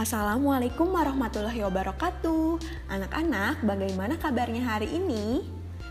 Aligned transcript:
Assalamualaikum 0.00 0.96
warahmatullahi 0.96 1.60
wabarakatuh. 1.60 2.56
Anak-anak, 2.88 3.60
bagaimana 3.60 4.16
kabarnya 4.16 4.64
hari 4.64 4.88
ini? 4.96 5.44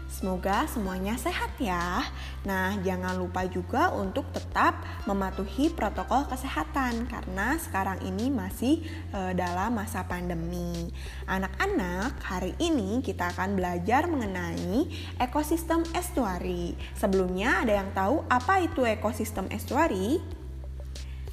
Semoga 0.09 0.65
semuanya 0.65 1.13
sehat 1.13 1.53
ya. 1.61 2.01
Nah, 2.41 2.73
jangan 2.81 3.21
lupa 3.21 3.45
juga 3.45 3.93
untuk 3.93 4.25
tetap 4.33 4.81
mematuhi 5.05 5.69
protokol 5.69 6.25
kesehatan 6.25 7.05
karena 7.05 7.61
sekarang 7.61 8.01
ini 8.01 8.33
masih 8.33 8.81
e, 9.13 9.37
dalam 9.37 9.77
masa 9.77 10.01
pandemi. 10.09 10.89
Anak-anak, 11.29 12.17
hari 12.25 12.57
ini 12.57 13.05
kita 13.05 13.29
akan 13.37 13.61
belajar 13.61 14.09
mengenai 14.09 14.89
ekosistem 15.21 15.85
estuari. 15.93 16.73
Sebelumnya 16.97 17.61
ada 17.61 17.77
yang 17.77 17.93
tahu 17.93 18.25
apa 18.25 18.57
itu 18.65 18.89
ekosistem 18.89 19.45
estuari? 19.53 20.38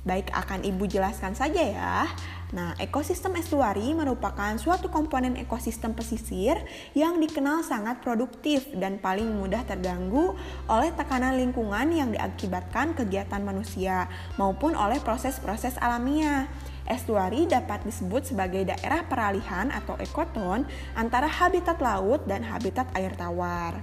Baik, 0.06 0.30
akan 0.30 0.62
Ibu 0.62 0.86
jelaskan 0.86 1.34
saja 1.34 1.58
ya. 1.66 2.06
Nah, 2.54 2.78
ekosistem 2.78 3.34
estuari 3.42 3.90
merupakan 3.90 4.54
suatu 4.54 4.86
komponen 4.86 5.34
ekosistem 5.34 5.98
pesisir 5.98 6.54
yang 6.94 7.18
dikenal 7.18 7.66
sangat 7.66 7.98
produktif 8.06 8.70
dan 8.78 9.02
paling 9.02 9.26
mudah 9.26 9.66
terganggu 9.66 10.38
oleh 10.70 10.94
tekanan 10.94 11.34
lingkungan 11.34 11.90
yang 11.90 12.14
diakibatkan 12.14 12.94
kegiatan 12.94 13.42
manusia 13.42 14.06
maupun 14.38 14.78
oleh 14.78 15.02
proses-proses 15.02 15.74
alamiah. 15.82 16.46
Estuari 16.86 17.50
dapat 17.50 17.82
disebut 17.82 18.30
sebagai 18.30 18.62
daerah 18.62 19.02
peralihan 19.10 19.74
atau 19.74 19.98
ekoton 19.98 20.70
antara 20.94 21.26
habitat 21.26 21.82
laut 21.82 22.22
dan 22.30 22.46
habitat 22.46 22.86
air 22.94 23.10
tawar. 23.18 23.82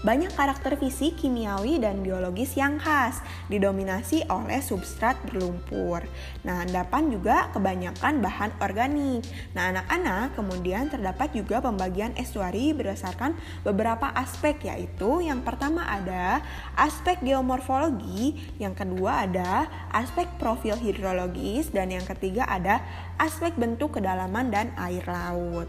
Banyak 0.00 0.32
karakter 0.32 0.80
fisik, 0.80 1.20
kimiawi, 1.20 1.76
dan 1.76 2.00
biologis 2.00 2.56
yang 2.56 2.80
khas, 2.80 3.20
didominasi 3.52 4.24
oleh 4.32 4.64
substrat 4.64 5.20
berlumpur. 5.28 6.08
Nah, 6.40 6.64
endapan 6.64 7.12
juga 7.12 7.52
kebanyakan 7.52 8.24
bahan 8.24 8.50
organik. 8.64 9.20
Nah, 9.52 9.68
anak-anak 9.68 10.40
kemudian 10.40 10.88
terdapat 10.88 11.36
juga 11.36 11.60
pembagian 11.60 12.16
estuari 12.16 12.72
berdasarkan 12.72 13.36
beberapa 13.60 14.08
aspek, 14.16 14.72
yaitu 14.72 15.20
yang 15.20 15.44
pertama 15.44 15.84
ada 15.84 16.40
aspek 16.80 17.20
geomorfologi, 17.20 18.40
yang 18.56 18.72
kedua 18.72 19.28
ada 19.28 19.68
aspek 19.92 20.24
profil 20.40 20.80
hidrologis, 20.80 21.68
dan 21.76 21.92
yang 21.92 22.08
ketiga 22.08 22.48
ada 22.48 22.80
aspek 23.20 23.52
bentuk 23.60 24.00
kedalaman 24.00 24.48
dan 24.48 24.72
air 24.80 25.04
laut. 25.04 25.68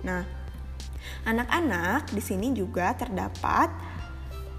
Nah, 0.00 0.37
Anak-anak 1.26 2.14
di 2.14 2.22
sini 2.22 2.54
juga 2.54 2.94
terdapat 2.94 3.70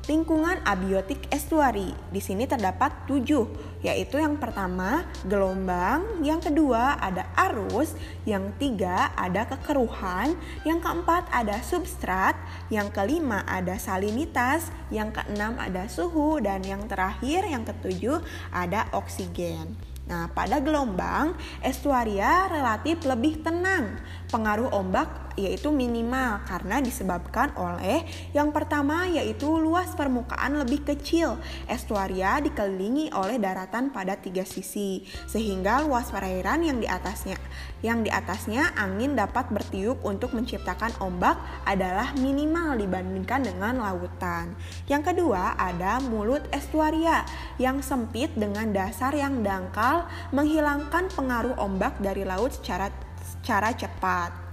lingkungan 0.09 0.57
abiotik 0.65 1.29
estuari. 1.29 1.93
Di 2.09 2.17
sini 2.17 2.49
terdapat 2.49 3.05
tujuh, 3.05 3.45
yaitu 3.85 4.17
yang 4.17 4.41
pertama 4.41 5.05
gelombang, 5.29 6.25
yang 6.25 6.41
kedua 6.41 6.97
ada 6.97 7.29
arus, 7.45 7.93
yang 8.25 8.49
ketiga 8.57 9.13
ada 9.13 9.45
kekeruhan, 9.45 10.33
yang 10.65 10.81
keempat 10.81 11.29
ada 11.29 11.61
substrat, 11.61 12.33
yang 12.73 12.89
kelima 12.89 13.45
ada 13.45 13.77
salinitas, 13.77 14.73
yang 14.89 15.13
keenam 15.13 15.61
ada 15.61 15.85
suhu, 15.85 16.41
dan 16.41 16.65
yang 16.65 16.89
terakhir 16.89 17.45
yang 17.45 17.61
ketujuh 17.61 18.17
ada 18.49 18.89
oksigen. 18.97 19.77
Nah, 20.09 20.25
pada 20.33 20.57
gelombang, 20.57 21.37
estuaria 21.61 22.49
relatif 22.49 23.05
lebih 23.05 23.45
tenang. 23.45 24.01
Pengaruh 24.29 24.69
ombak 24.69 25.29
yaitu 25.39 25.71
minimal 25.71 26.43
karena 26.43 26.83
disebabkan 26.83 27.55
oleh 27.55 28.03
yang 28.35 28.51
pertama 28.51 29.07
yaitu 29.07 29.47
luas 29.47 29.95
permukaan 29.95 30.59
lebih 30.59 30.83
kecil. 30.83 31.39
Estuaria 31.65 32.43
dikelilingi 32.43 33.15
oleh 33.15 33.39
daratan 33.39 33.89
pada 33.89 34.19
tiga 34.19 34.43
sisi 34.43 35.07
sehingga 35.25 35.87
luas 35.87 36.11
perairan 36.11 36.61
yang 36.67 36.77
di 36.83 36.85
atasnya 36.85 37.39
yang 37.79 38.03
di 38.03 38.11
atasnya 38.11 38.75
angin 38.75 39.15
dapat 39.15 39.47
bertiup 39.49 40.03
untuk 40.03 40.35
menciptakan 40.35 40.91
ombak 40.99 41.39
adalah 41.63 42.11
minimal 42.19 42.75
dibandingkan 42.75 43.47
dengan 43.47 43.79
lautan. 43.79 44.53
Yang 44.91 45.15
kedua 45.15 45.55
ada 45.55 46.03
mulut 46.03 46.43
estuaria 46.51 47.23
yang 47.55 47.79
sempit 47.79 48.35
dengan 48.35 48.75
dasar 48.75 49.15
yang 49.15 49.39
dangkal 49.41 50.05
menghilangkan 50.35 51.07
pengaruh 51.15 51.55
ombak 51.55 51.95
dari 52.03 52.27
laut 52.27 52.51
secara 52.51 52.91
secara 53.29 53.69
cepat. 53.77 54.48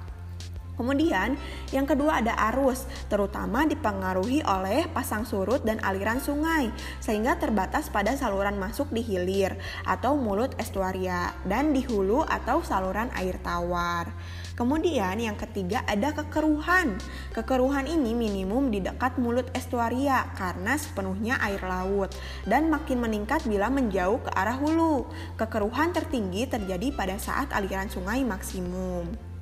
Kemudian, 0.76 1.40
yang 1.72 1.88
kedua 1.88 2.20
ada 2.20 2.36
arus, 2.52 2.84
terutama 3.08 3.64
dipengaruhi 3.64 4.44
oleh 4.44 4.84
pasang 4.92 5.24
surut 5.24 5.64
dan 5.64 5.80
aliran 5.80 6.20
sungai, 6.20 6.68
sehingga 7.00 7.40
terbatas 7.40 7.88
pada 7.88 8.12
saluran 8.12 8.60
masuk 8.60 8.92
di 8.92 9.00
hilir 9.00 9.56
atau 9.88 10.20
mulut 10.20 10.52
estuaria 10.60 11.32
dan 11.48 11.72
di 11.72 11.80
hulu 11.80 12.28
atau 12.28 12.60
saluran 12.60 13.08
air 13.16 13.40
tawar. 13.40 14.12
Kemudian 14.56 15.20
yang 15.20 15.36
ketiga 15.36 15.84
ada 15.84 16.16
kekeruhan. 16.16 16.96
Kekeruhan 17.36 17.84
ini 17.84 18.16
minimum 18.16 18.72
di 18.72 18.80
dekat 18.80 19.20
mulut 19.20 19.52
estuaria 19.52 20.32
karena 20.32 20.80
sepenuhnya 20.80 21.36
air 21.44 21.60
laut 21.60 22.12
dan 22.48 22.72
makin 22.72 23.04
meningkat 23.04 23.44
bila 23.44 23.68
menjauh 23.68 24.16
ke 24.24 24.32
arah 24.32 24.56
hulu. 24.56 25.04
Kekeruhan 25.36 25.92
tertinggi 25.92 26.48
terjadi 26.48 26.88
pada 26.96 27.20
saat 27.20 27.52
aliran 27.52 27.92
sungai 27.92 28.24
maksimum. 28.24 29.35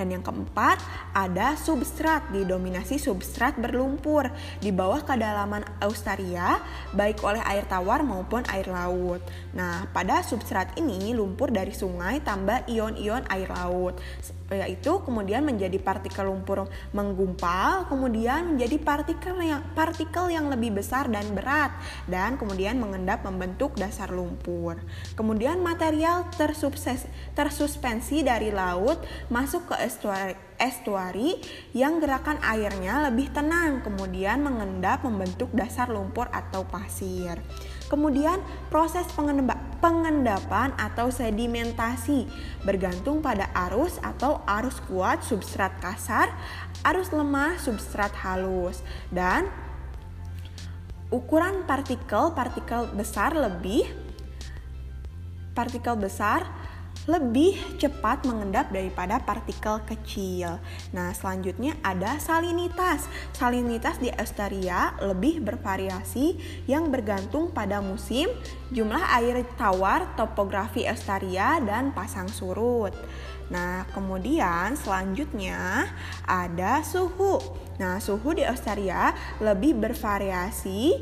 Dan 0.00 0.16
yang 0.16 0.24
keempat, 0.24 0.80
ada 1.12 1.60
substrat, 1.60 2.32
didominasi 2.32 2.96
substrat 2.96 3.60
berlumpur 3.60 4.32
di 4.64 4.72
bawah 4.72 5.04
kedalaman 5.04 5.60
Australia, 5.84 6.56
baik 6.96 7.20
oleh 7.20 7.44
air 7.44 7.68
tawar 7.68 8.00
maupun 8.00 8.40
air 8.48 8.64
laut. 8.72 9.20
Nah, 9.52 9.84
pada 9.92 10.24
substrat 10.24 10.72
ini 10.80 11.12
lumpur 11.12 11.52
dari 11.52 11.76
sungai 11.76 12.24
tambah 12.24 12.64
ion-ion 12.64 13.28
air 13.28 13.52
laut 13.52 14.00
yaitu 14.50 14.98
kemudian 15.06 15.46
menjadi 15.46 15.78
partikel 15.78 16.26
lumpur 16.26 16.66
menggumpal, 16.90 17.86
kemudian 17.86 18.54
menjadi 18.54 18.76
partikel 18.82 19.38
yang 19.38 19.62
partikel 19.72 20.26
yang 20.26 20.50
lebih 20.50 20.74
besar 20.74 21.06
dan 21.06 21.24
berat 21.32 21.70
dan 22.10 22.34
kemudian 22.34 22.76
mengendap 22.82 23.22
membentuk 23.22 23.78
dasar 23.78 24.10
lumpur. 24.10 24.76
Kemudian 25.14 25.62
material 25.62 26.26
tersuspensi 27.32 28.26
dari 28.26 28.50
laut 28.50 28.98
masuk 29.30 29.70
ke 29.70 29.76
estuari, 29.86 30.34
estuari 30.60 31.40
yang 31.72 31.98
gerakan 31.98 32.36
airnya 32.44 33.08
lebih 33.08 33.32
tenang, 33.32 33.80
kemudian 33.80 34.44
mengendap 34.44 35.02
membentuk 35.02 35.48
dasar 35.56 35.88
lumpur 35.88 36.28
atau 36.30 36.68
pasir. 36.68 37.40
Kemudian 37.90 38.38
proses 38.70 39.08
pengendapan 39.82 40.70
atau 40.78 41.10
sedimentasi 41.10 42.30
bergantung 42.62 43.18
pada 43.18 43.50
arus 43.66 43.98
atau 43.98 44.44
arus 44.60 44.78
kuat 44.86 45.26
substrat 45.26 45.74
kasar, 45.82 46.30
arus 46.86 47.10
lemah 47.10 47.58
substrat 47.58 48.14
halus 48.22 48.84
dan 49.10 49.50
ukuran 51.10 51.66
partikel-partikel 51.66 52.94
besar 52.94 53.34
lebih 53.34 53.82
partikel 55.50 55.98
besar 55.98 56.46
lebih 57.08 57.56
cepat 57.80 58.28
mengendap 58.28 58.68
daripada 58.68 59.22
partikel 59.22 59.80
kecil. 59.88 60.60
Nah, 60.92 61.14
selanjutnya 61.16 61.78
ada 61.80 62.20
salinitas. 62.20 63.08
Salinitas 63.32 63.96
di 63.96 64.12
Australia 64.12 64.92
lebih 65.00 65.40
bervariasi 65.40 66.36
yang 66.68 66.92
bergantung 66.92 67.54
pada 67.54 67.80
musim, 67.80 68.28
jumlah 68.68 69.00
air 69.16 69.40
tawar, 69.56 70.12
topografi 70.18 70.84
Australia, 70.84 71.56
dan 71.64 71.96
pasang 71.96 72.28
surut. 72.28 72.92
Nah, 73.50 73.82
kemudian 73.90 74.78
selanjutnya 74.78 75.90
ada 76.22 76.86
suhu. 76.86 77.42
Nah, 77.82 77.98
suhu 77.98 78.36
di 78.36 78.46
Australia 78.46 79.10
lebih 79.42 79.74
bervariasi 79.74 80.94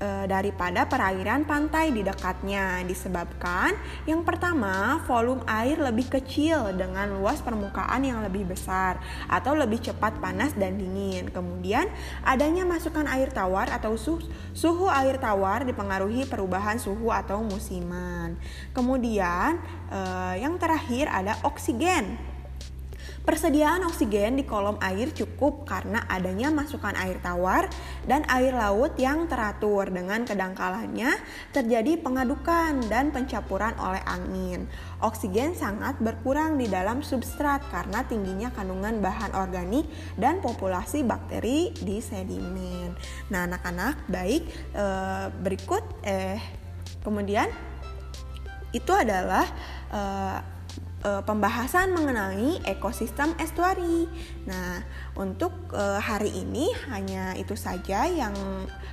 e, 0.00 0.24
daripada 0.26 0.88
perairan 0.88 1.44
pantai 1.44 1.92
di 1.92 2.00
dekatnya 2.00 2.80
disebabkan 2.88 3.76
yang 4.08 4.24
pertama 4.24 5.04
volume 5.04 5.44
air 5.44 5.76
lebih 5.76 6.08
kecil 6.08 6.72
dengan 6.74 7.12
luas 7.20 7.44
permukaan 7.44 8.02
yang 8.02 8.24
lebih 8.24 8.48
besar 8.48 8.98
atau 9.28 9.52
lebih 9.52 9.78
cepat 9.84 10.16
panas 10.18 10.56
dan 10.56 10.80
dingin. 10.80 11.28
Kemudian 11.28 11.86
adanya 12.24 12.64
masukan 12.64 13.04
air 13.06 13.28
tawar 13.30 13.68
atau 13.68 13.94
suhu, 14.00 14.24
suhu 14.56 14.88
air 14.88 15.20
tawar 15.20 15.68
dipengaruhi 15.68 16.24
perubahan 16.26 16.80
suhu 16.80 17.12
atau 17.12 17.44
musiman. 17.44 18.40
Kemudian 18.72 19.60
e, 19.92 20.00
yang 20.40 20.56
terakhir 20.56 21.12
ada 21.12 21.36
oksigen. 21.44 22.39
Persediaan 23.20 23.84
oksigen 23.84 24.40
di 24.40 24.48
kolom 24.48 24.80
air 24.80 25.12
cukup 25.12 25.68
karena 25.68 26.08
adanya 26.08 26.48
masukan 26.48 26.96
air 26.96 27.20
tawar 27.20 27.68
dan 28.08 28.24
air 28.32 28.56
laut 28.56 28.96
yang 28.96 29.28
teratur 29.28 29.92
dengan 29.92 30.24
kedangkalannya 30.24 31.20
terjadi 31.52 32.00
pengadukan 32.00 32.80
dan 32.88 33.12
pencampuran 33.12 33.76
oleh 33.76 34.00
angin. 34.08 34.64
Oksigen 35.04 35.52
sangat 35.52 36.00
berkurang 36.00 36.56
di 36.56 36.64
dalam 36.66 37.04
substrat 37.04 37.60
karena 37.68 38.08
tingginya 38.08 38.48
kandungan 38.56 39.04
bahan 39.04 39.36
organik 39.36 39.84
dan 40.16 40.40
populasi 40.40 41.04
bakteri 41.04 41.76
di 41.76 42.00
sedimen. 42.00 42.96
Nah, 43.28 43.44
anak-anak, 43.44 44.08
baik 44.08 44.42
eh, 44.72 45.26
berikut 45.44 45.84
eh 46.08 46.40
kemudian 47.04 47.48
itu 48.70 48.92
adalah 48.94 49.46
uh, 49.90 50.38
uh, 51.04 51.22
pembahasan 51.24 51.92
mengenai 51.92 52.60
ekosistem 52.64 53.32
estuari. 53.40 54.08
Nah, 54.48 54.84
untuk 55.16 55.52
uh, 55.72 56.00
hari 56.00 56.32
ini 56.32 56.70
hanya 56.92 57.36
itu 57.36 57.56
saja 57.56 58.08
yang 58.08 58.34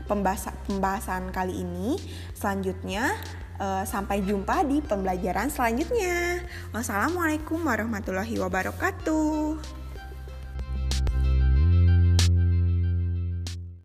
pembahasan, 0.07 1.31
kali 1.31 1.63
ini. 1.63 1.99
Selanjutnya 2.35 3.15
uh, 3.59 3.83
sampai 3.83 4.23
jumpa 4.23 4.63
di 4.65 4.79
pembelajaran 4.83 5.51
selanjutnya. 5.51 6.43
Wassalamualaikum 6.71 7.59
warahmatullahi 7.63 8.35
wabarakatuh. 8.39 9.86